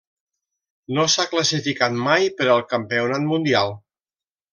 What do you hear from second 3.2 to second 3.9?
mundial.